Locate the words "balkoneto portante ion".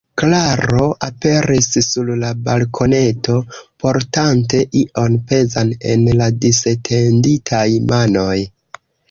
2.47-5.19